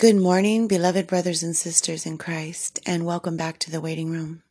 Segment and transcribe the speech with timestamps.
[0.00, 4.42] Good morning, beloved brothers and sisters in Christ, and welcome back to the waiting room.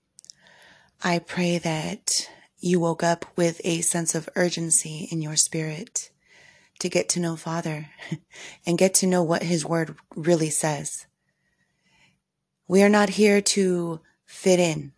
[1.03, 2.29] I pray that
[2.59, 6.11] you woke up with a sense of urgency in your spirit
[6.77, 7.87] to get to know Father
[8.67, 11.07] and get to know what His Word really says.
[12.67, 14.91] We are not here to fit in.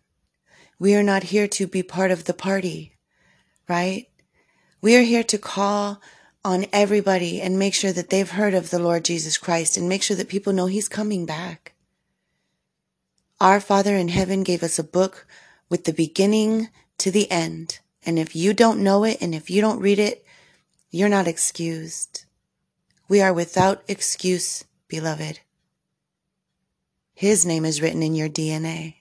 [0.78, 2.98] We are not here to be part of the party,
[3.70, 4.06] right?
[4.82, 6.02] We are here to call
[6.44, 10.02] on everybody and make sure that they've heard of the Lord Jesus Christ and make
[10.02, 11.72] sure that people know He's coming back.
[13.40, 15.26] Our Father in heaven gave us a book
[15.68, 17.80] with the beginning to the end.
[18.04, 20.24] And if you don't know it and if you don't read it,
[20.90, 22.24] you're not excused.
[23.08, 25.40] We are without excuse, beloved.
[27.14, 28.96] His name is written in your DNA.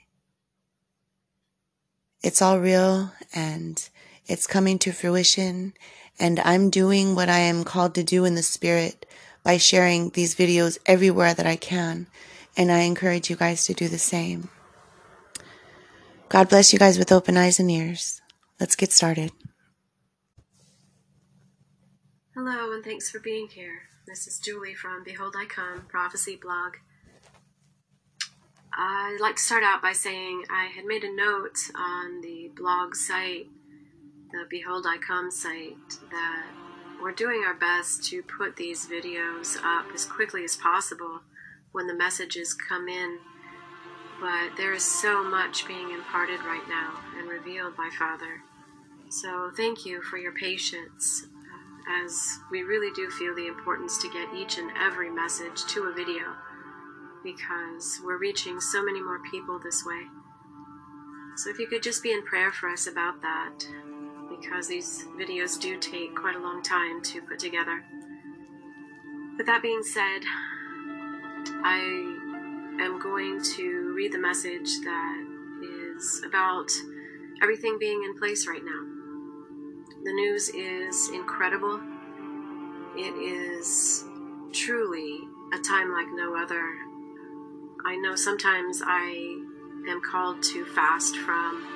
[2.21, 3.89] It's all real and
[4.27, 5.73] it's coming to fruition
[6.21, 9.07] and I'm doing what I am called to do in the spirit
[9.43, 12.05] by sharing these videos everywhere that I can.
[12.55, 14.49] And I encourage you guys to do the same.
[16.29, 18.21] God bless you guys with open eyes and ears.
[18.59, 19.31] Let's get started.
[22.35, 23.89] Hello, and thanks for being here.
[24.05, 26.75] This is Julie from Behold I Come Prophecy Blog.
[28.73, 32.95] I'd like to start out by saying I had made a note on the blog
[32.95, 33.47] site
[34.31, 36.45] the Behold I Come site that
[37.01, 41.21] we're doing our best to put these videos up as quickly as possible
[41.71, 43.19] when the messages come in.
[44.21, 48.41] But there is so much being imparted right now and revealed by Father.
[49.09, 54.09] So thank you for your patience uh, as we really do feel the importance to
[54.11, 56.35] get each and every message to a video
[57.23, 60.03] because we're reaching so many more people this way.
[61.35, 63.65] So if you could just be in prayer for us about that,
[64.41, 67.83] because these videos do take quite a long time to put together.
[69.37, 70.21] With that being said,
[71.63, 71.79] I
[72.81, 75.27] am going to read the message that
[75.95, 76.69] is about
[77.41, 78.81] everything being in place right now.
[80.03, 81.79] The news is incredible.
[82.95, 84.03] It is
[84.51, 85.19] truly
[85.53, 86.63] a time like no other.
[87.85, 89.41] I know sometimes I
[89.89, 91.70] am called to fast from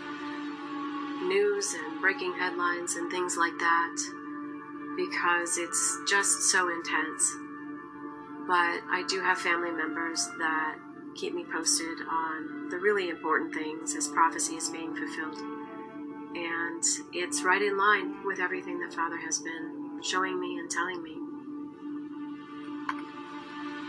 [1.28, 3.98] news and breaking headlines and things like that
[4.96, 7.36] because it's just so intense.
[8.48, 10.78] But I do have family members that
[11.16, 15.38] keep me posted on the really important things as prophecy is being fulfilled.
[16.36, 21.02] And it's right in line with everything that Father has been showing me and telling
[21.02, 21.16] me.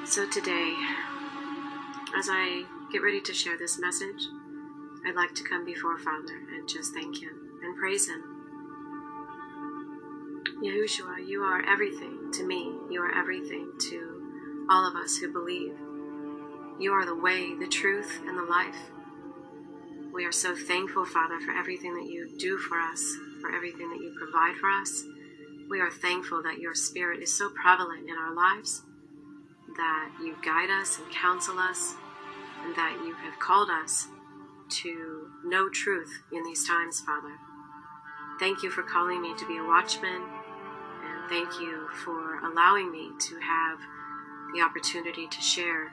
[0.06, 0.72] So today,
[2.16, 4.28] as I get ready to share this message,
[5.06, 7.31] I'd like to come before Father and just thank Him
[7.62, 8.25] and praise Him.
[10.61, 12.75] Yahushua, you are everything to me.
[12.91, 15.78] You are everything to all of us who believe.
[16.81, 18.91] You are the way, the truth, and the life.
[20.12, 24.00] We are so thankful, Father, for everything that you do for us, for everything that
[24.00, 25.05] you provide for us.
[25.71, 28.83] We are thankful that your Spirit is so prevalent in our lives,
[29.77, 31.95] that you guide us and counsel us,
[32.65, 34.09] and that you have called us
[34.69, 37.37] to know truth in these times, Father.
[38.38, 43.10] Thank you for calling me to be a watchman, and thank you for allowing me
[43.19, 43.78] to have
[44.54, 45.91] the opportunity to share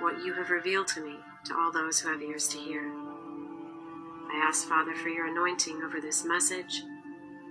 [0.00, 2.82] what you have revealed to me to all those who have ears to hear.
[2.82, 6.82] I ask, Father, for your anointing over this message,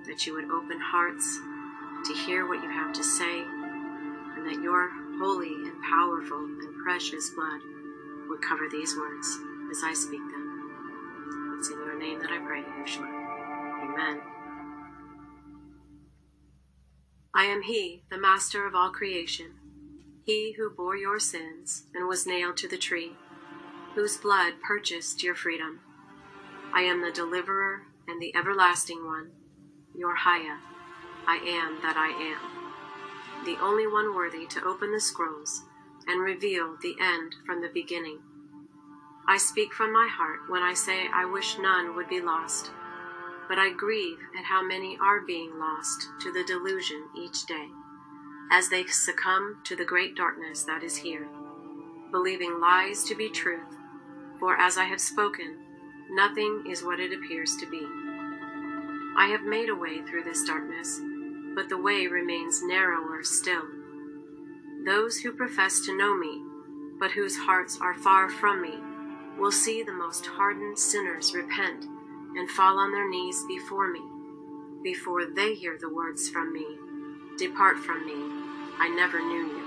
[0.07, 1.39] that you would open hearts
[2.05, 4.89] to hear what you have to say, and that your
[5.19, 7.61] holy and powerful and precious blood
[8.27, 9.39] would cover these words
[9.71, 10.42] as I speak them.
[11.63, 13.07] It's in your name that I pray, Yeshua.
[13.83, 14.19] Amen.
[17.33, 19.53] I am He, the Master of all creation,
[20.25, 23.13] He who bore your sins and was nailed to the tree,
[23.95, 25.79] whose blood purchased your freedom.
[26.73, 29.31] I am the Deliverer and the Everlasting One,
[29.95, 30.57] your Haya.
[31.25, 35.63] I am that I am, the only one worthy to open the scrolls
[36.07, 38.19] and reveal the end from the beginning
[39.25, 42.71] I speak from my heart when I say I wish none would be lost,
[43.47, 47.69] but I grieve at how many are being lost to the delusion each day,
[48.51, 51.27] as they succumb to the great darkness that is here,
[52.11, 53.77] believing lies to be truth,
[54.39, 55.57] for as I have spoken,
[56.11, 57.87] nothing is what it appears to be.
[59.15, 60.99] I have made a way through this darkness,
[61.55, 63.63] but the way remains narrower still.
[64.85, 66.43] Those who profess to know me,
[66.99, 68.73] but whose hearts are far from me,
[69.37, 71.85] will see the most hardened sinners repent
[72.35, 74.01] and fall on their knees before me,
[74.83, 76.65] before they hear the words from me
[77.37, 78.13] Depart from me,
[78.77, 79.63] I never knew you.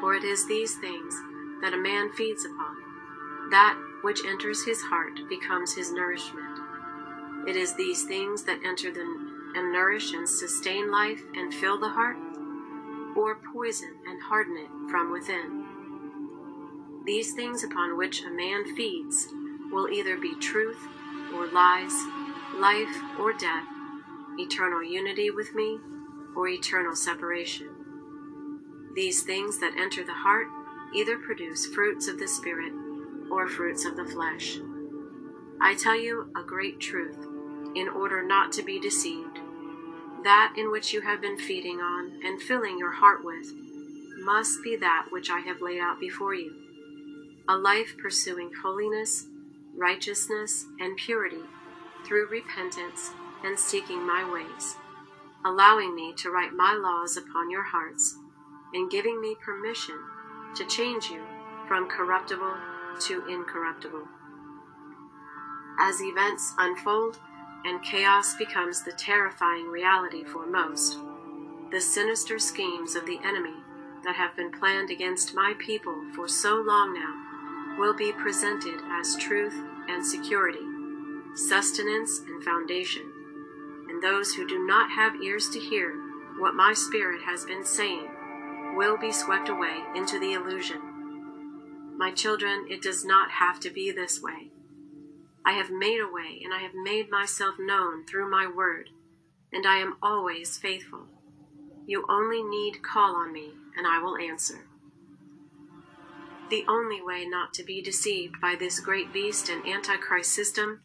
[0.00, 1.14] For it is these things
[1.62, 2.76] that a man feeds upon.
[3.50, 6.58] That which enters his heart becomes his nourishment.
[7.48, 9.00] It is these things that enter the,
[9.54, 12.18] and nourish and sustain life and fill the heart,
[13.16, 15.57] or poison and harden it from within.
[17.08, 19.28] These things upon which a man feeds
[19.72, 20.76] will either be truth
[21.34, 21.94] or lies,
[22.54, 23.64] life or death,
[24.38, 25.78] eternal unity with me
[26.36, 27.70] or eternal separation.
[28.94, 30.48] These things that enter the heart
[30.94, 32.74] either produce fruits of the Spirit
[33.30, 34.58] or fruits of the flesh.
[35.62, 37.26] I tell you a great truth,
[37.74, 39.38] in order not to be deceived.
[40.24, 43.54] That in which you have been feeding on and filling your heart with
[44.18, 46.67] must be that which I have laid out before you
[47.48, 49.26] a life pursuing holiness,
[49.74, 51.40] righteousness, and purity
[52.04, 53.10] through repentance
[53.42, 54.76] and seeking my ways,
[55.46, 58.18] allowing me to write my laws upon your hearts,
[58.74, 59.98] and giving me permission
[60.54, 61.22] to change you
[61.66, 62.54] from corruptible
[63.00, 64.06] to incorruptible.
[65.80, 67.18] As events unfold
[67.64, 70.98] and chaos becomes the terrifying reality for most,
[71.70, 73.54] the sinister schemes of the enemy
[74.04, 77.27] that have been planned against my people for so long now
[77.78, 79.54] will be presented as truth
[79.88, 80.66] and security,
[81.34, 83.10] sustenance and foundation.
[83.88, 85.94] And those who do not have ears to hear
[86.38, 88.08] what my Spirit has been saying
[88.76, 91.96] will be swept away into the illusion.
[91.96, 94.50] My children, it does not have to be this way.
[95.44, 98.90] I have made a way, and I have made myself known through my word,
[99.52, 101.06] and I am always faithful.
[101.86, 104.67] You only need call on me, and I will answer.
[106.50, 110.80] The only way not to be deceived by this great beast and Antichrist system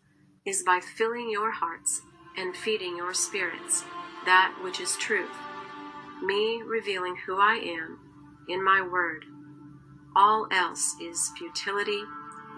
[0.46, 2.02] is by filling your hearts
[2.36, 3.86] and feeding your spirits
[4.26, 5.36] that which is truth,
[6.22, 8.00] me revealing who I am
[8.50, 9.24] in my word.
[10.16, 12.04] All else is futility,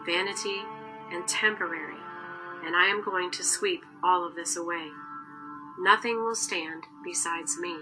[0.05, 0.61] vanity,
[1.11, 1.99] and temporary,
[2.65, 4.87] and I am going to sweep all of this away.
[5.79, 7.77] Nothing will stand besides me.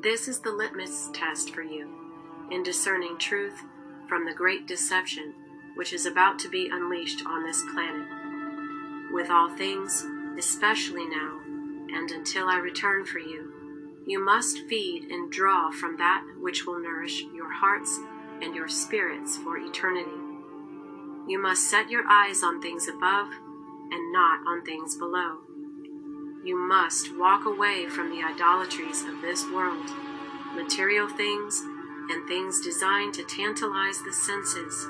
[0.00, 1.99] This is the litmus test for you
[2.50, 3.62] in discerning truth
[4.08, 5.34] from the great deception
[5.74, 8.06] which is about to be unleashed on this planet.
[9.12, 10.04] With all things,
[10.38, 11.40] especially now,
[11.92, 13.52] and until I return for you,
[14.06, 17.98] you must feed and draw from that which will nourish your hearts
[18.42, 20.10] and your spirits for eternity.
[21.28, 23.28] You must set your eyes on things above
[23.90, 25.38] and not on things below.
[26.44, 29.86] You must walk away from the idolatries of this world,
[30.54, 31.62] material things
[32.10, 34.88] and things designed to tantalize the senses.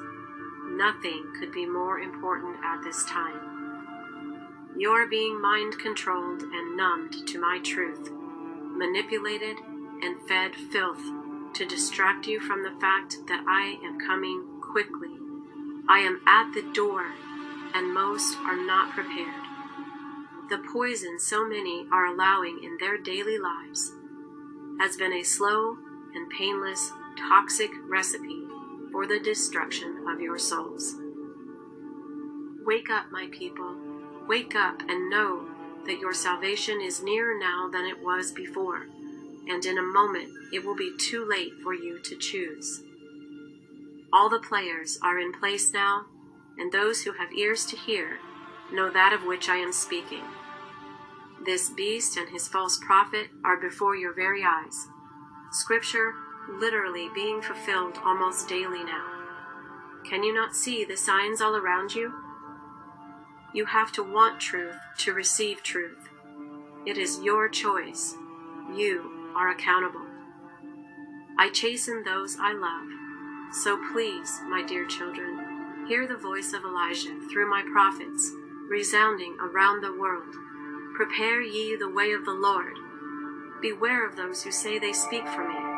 [0.67, 4.70] Nothing could be more important at this time.
[4.76, 9.56] You are being mind controlled and numbed to my truth, manipulated
[10.02, 11.02] and fed filth
[11.55, 15.11] to distract you from the fact that I am coming quickly.
[15.88, 17.05] I am at the door,
[17.75, 19.44] and most are not prepared.
[20.49, 23.93] The poison so many are allowing in their daily lives
[24.81, 25.76] has been a slow
[26.14, 28.42] and painless toxic recipe
[28.92, 30.96] for the destruction of your souls.
[32.64, 33.76] Wake up, my people.
[34.28, 35.46] Wake up and know
[35.86, 38.86] that your salvation is nearer now than it was before,
[39.48, 42.82] and in a moment it will be too late for you to choose.
[44.12, 46.06] All the players are in place now,
[46.58, 48.19] and those who have ears to hear
[48.72, 50.24] know that of which I am speaking.
[51.44, 54.88] This beast and his false prophet are before your very eyes.
[55.50, 56.14] Scripture
[56.58, 59.04] literally being fulfilled almost daily now.
[60.04, 62.12] Can you not see the signs all around you?
[63.54, 66.08] You have to want truth to receive truth.
[66.86, 68.14] It is your choice.
[68.74, 70.06] You are accountable.
[71.38, 73.54] I chasten those I love.
[73.54, 78.30] So please, my dear children, hear the voice of Elijah through my prophets,
[78.69, 80.34] resounding around the world.
[80.94, 82.74] Prepare ye the way of the Lord.
[83.60, 85.69] Beware of those who say they speak for me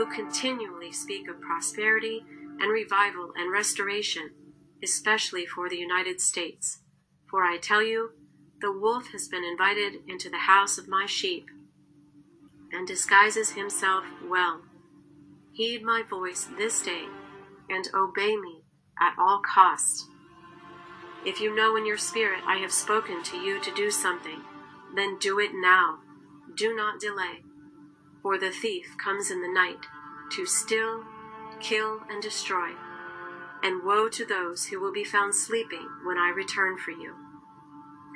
[0.00, 2.24] who continually speak of prosperity
[2.58, 4.30] and revival and restoration,
[4.82, 6.78] especially for the United States.
[7.28, 8.12] For I tell you,
[8.62, 11.48] the wolf has been invited into the house of my sheep
[12.72, 14.62] and disguises himself well.
[15.52, 17.04] Heed my voice this day
[17.68, 18.62] and obey me
[18.98, 20.08] at all costs.
[21.26, 24.40] If you know in your spirit I have spoken to you to do something,
[24.96, 25.98] then do it now.
[26.56, 27.42] Do not delay.
[28.22, 29.86] For the thief comes in the night
[30.32, 31.04] to steal,
[31.60, 32.70] kill, and destroy.
[33.62, 37.14] And woe to those who will be found sleeping when I return for you.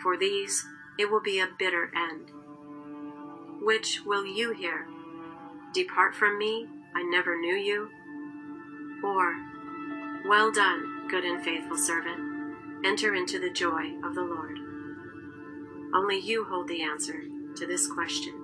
[0.02, 0.66] For these
[0.98, 2.30] it will be a bitter end.
[3.60, 4.86] Which will you hear?
[5.72, 7.90] Depart from me, I never knew you?
[9.02, 9.34] Or,
[10.28, 14.58] Well done, good and faithful servant, enter into the joy of the Lord.
[15.94, 17.24] Only you hold the answer
[17.56, 18.43] to this question.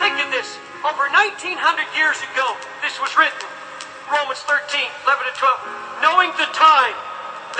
[0.00, 0.56] Think of this.
[0.80, 1.52] Over 1900
[1.96, 3.44] years ago, this was written.
[4.08, 6.00] Romans 13, 11 and 12.
[6.00, 6.96] Knowing the time,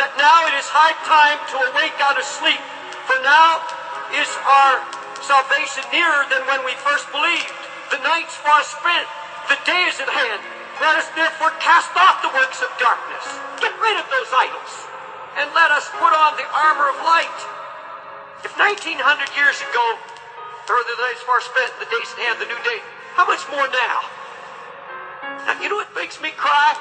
[0.01, 2.61] that now it is high time to awake out of sleep.
[3.05, 3.61] For now
[4.17, 4.81] is our
[5.21, 7.53] salvation nearer than when we first believed.
[7.93, 9.09] The night's far spent.
[9.53, 10.52] The day is at hand.
[10.83, 13.23] Let us therefore cast off the works of darkness.
[13.62, 14.73] Get rid of those idols.
[15.39, 17.41] And let us put on the armor of light.
[18.43, 18.99] If 1900
[19.39, 19.87] years ago,
[20.67, 22.83] or the days far spent, the days at hand, the new day,
[23.15, 23.99] how much more now?
[25.47, 26.75] Now, you know what makes me cry?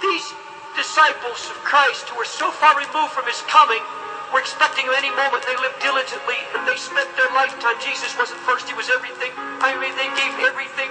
[0.00, 0.24] These
[0.72, 3.84] disciples of Christ who were so far removed from his coming
[4.32, 5.44] were expecting him any moment.
[5.44, 7.76] They lived diligently and they spent their lifetime.
[7.82, 9.36] Jesus wasn't first, he was everything.
[9.60, 10.88] I mean, they gave everything.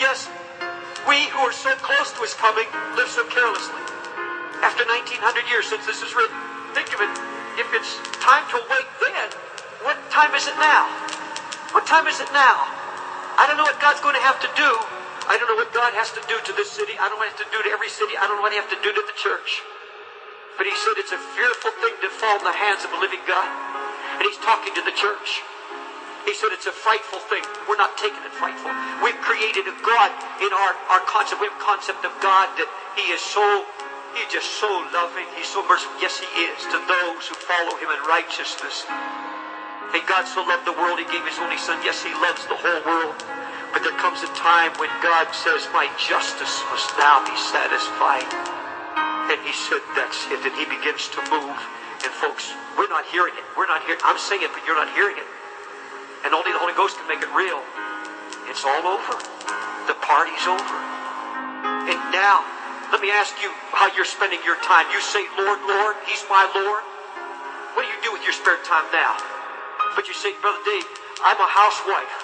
[0.00, 0.32] Yes,
[1.08, 3.80] we who are so close to his coming live so carelessly.
[4.64, 6.36] After 1900 years since this is written,
[6.72, 7.12] think of it.
[7.60, 9.28] If it's time to awake then,
[9.84, 10.88] what time is it now?
[11.76, 12.66] What time is it now?
[13.36, 14.70] I don't know what God's going to have to do.
[15.28, 16.96] I don't know what God has to do to this city.
[16.96, 18.16] I don't know what he has to do to every city.
[18.16, 19.64] I don't know what he has to do to the church.
[20.56, 23.20] But he said it's a fearful thing to fall in the hands of a living
[23.26, 23.48] God.
[24.16, 25.42] And he's talking to the church.
[26.24, 27.44] He said it's a frightful thing.
[27.68, 28.72] We're not taking it frightful.
[29.04, 30.08] We've created a God
[30.40, 31.44] in our, our concept.
[31.44, 33.44] We have a concept of God that he is so,
[34.16, 35.28] he's just so loving.
[35.36, 35.92] He's so merciful.
[36.00, 38.88] Yes, he is to those who follow him in righteousness.
[39.92, 41.78] And God so loved the world, he gave his only son.
[41.84, 43.14] Yes, he loves the whole world.
[43.70, 48.26] But there comes a time when God says, my justice must now be satisfied.
[49.28, 50.40] And he said, that's it.
[50.40, 51.58] And he begins to move.
[52.00, 53.44] And folks, we're not hearing it.
[53.56, 55.28] We're not hearing I'm saying it, but you're not hearing it.
[56.24, 57.60] And only the Holy Ghost can make it real.
[58.48, 59.14] It's all over.
[59.86, 60.76] The party's over.
[61.84, 62.40] And now,
[62.88, 64.88] let me ask you how you're spending your time.
[64.88, 66.80] You say, Lord, Lord, He's my Lord.
[67.76, 69.20] What do you do with your spare time now?
[69.92, 70.88] But you say, Brother Dave,
[71.20, 72.14] I'm a housewife.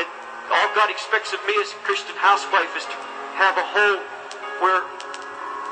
[0.00, 0.08] And
[0.48, 2.96] all God expects of me as a Christian housewife is to
[3.36, 4.00] have a home
[4.64, 4.88] where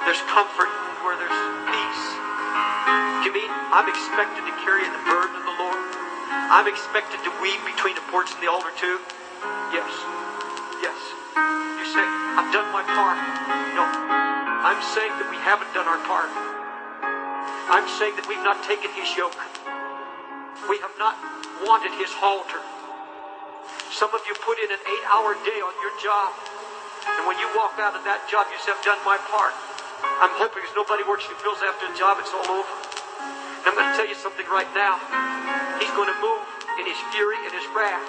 [0.05, 0.69] there's comfort,
[1.07, 1.41] where there's
[1.73, 2.05] peace.
[3.25, 5.88] You mean I'm expected to carry the burden of the Lord?
[6.49, 8.97] I'm expected to weep between the porch and the altar too?
[9.69, 9.93] Yes.
[10.81, 10.97] Yes.
[11.77, 12.01] You say,
[12.41, 13.21] I've done my part.
[13.77, 13.85] No.
[13.85, 16.33] I'm saying that we haven't done our part.
[17.69, 19.37] I'm saying that we've not taken his yoke.
[20.73, 21.21] We have not
[21.69, 22.65] wanted his halter.
[23.93, 26.33] Some of you put in an eight hour day on your job.
[27.05, 29.53] And when you walk out of that job, you say, I've done my part.
[30.25, 32.88] I'm hoping as nobody works and fills after the job, it's all over.
[33.63, 34.99] And I'm going to tell you something right now.
[35.83, 36.43] He's going to move
[36.79, 38.07] in his fury and his wrath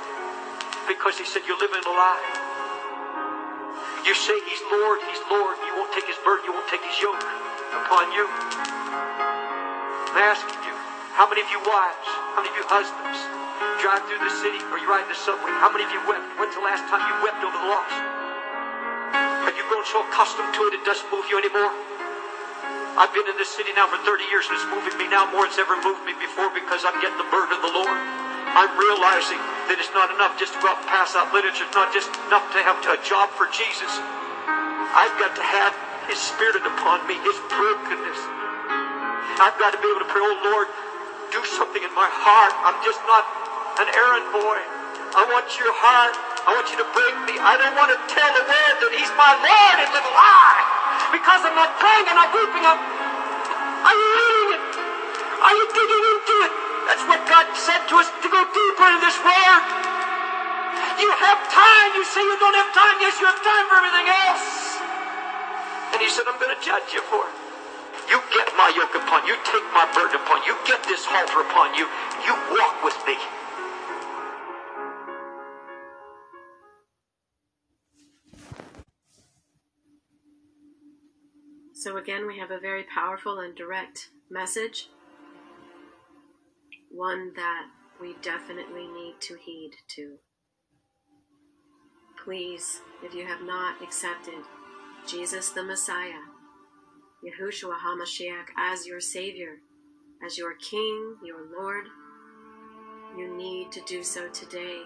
[0.85, 2.49] because he said, You're living a lie.
[4.05, 5.57] You say he's Lord, he's Lord.
[5.65, 7.21] You won't take his burden, you won't take his yoke
[7.83, 8.25] upon you.
[10.09, 10.73] I'm asking you,
[11.13, 13.19] how many of you wives, how many of you husbands
[13.83, 15.51] drive through the city or you ride the subway?
[15.61, 16.25] How many of you wept?
[16.41, 17.93] When's the last time you wept over the loss?
[19.45, 21.98] Have you grown so accustomed to it it doesn't move you anymore?
[22.97, 25.45] I've been in this city now for 30 years and it's moving me now more
[25.45, 27.99] than it's ever moved me before because I'm getting the burden of the Lord.
[28.57, 29.37] I'm realizing
[29.69, 31.69] that it's not enough just to go out and pass out literature.
[31.69, 33.93] It's not just enough to have a job for Jesus.
[34.97, 35.77] I've got to have
[36.09, 38.19] His Spirit upon me, His brokenness.
[39.37, 40.67] I've got to be able to pray, oh Lord,
[41.29, 42.51] do something in my heart.
[42.65, 43.23] I'm just not
[43.77, 44.59] an errand boy.
[45.13, 46.17] I want your heart.
[46.43, 47.37] I want you to break me.
[47.37, 50.68] I don't want to tell the world that He's my Lord and live a lie.
[51.11, 52.65] Because I'm not praying and I'm weeping.
[52.65, 52.79] I'm,
[53.71, 54.63] are you reading it?
[55.41, 56.53] Are you digging into it?
[56.89, 59.63] That's what God said to us to go deeper in this word.
[60.99, 61.89] You have time.
[61.95, 62.97] You say you don't have time.
[63.01, 64.45] Yes, you have time for everything else.
[65.93, 67.35] And He said, I'm going to judge you for it.
[68.09, 69.37] You get my yoke upon you.
[69.45, 70.57] Take my burden upon you.
[70.65, 71.87] Get this halter upon you.
[72.25, 73.17] You walk with me.
[81.89, 84.89] So, again, we have a very powerful and direct message,
[86.91, 87.63] one that
[87.99, 90.17] we definitely need to heed to.
[92.23, 94.35] Please, if you have not accepted
[95.07, 96.21] Jesus the Messiah,
[97.25, 99.55] Yahushua HaMashiach, as your Savior,
[100.23, 101.85] as your King, your Lord,
[103.17, 104.83] you need to do so today.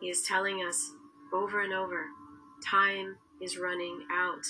[0.00, 0.92] He is telling us
[1.30, 2.06] over and over
[2.64, 4.46] time is running out.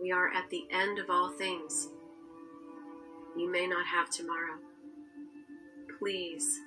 [0.00, 1.88] We are at the end of all things.
[3.36, 4.58] You may not have tomorrow.
[5.98, 6.60] Please,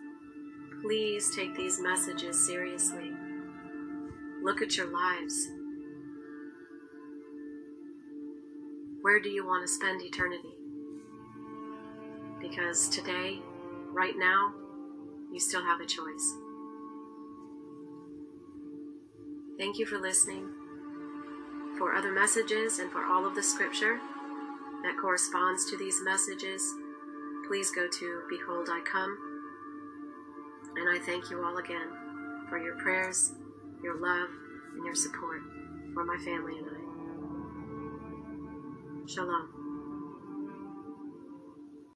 [0.81, 3.11] please take these messages seriously.
[4.43, 5.49] Look at your lives.
[9.01, 10.55] Where do you want to spend eternity?
[12.41, 13.39] Because today,
[13.91, 14.53] right now,
[15.31, 16.35] you still have a choice.
[19.57, 20.56] Thank you for listening.
[21.77, 23.99] For other messages and for all of the scripture
[24.83, 26.73] that corresponds to these messages,
[27.47, 29.17] please go to Behold I Come.
[30.75, 31.87] And I thank you all again
[32.49, 33.33] for your prayers,
[33.83, 34.29] your love,
[34.75, 35.41] and your support
[35.93, 36.73] for my family and I.
[39.07, 39.56] Shalom.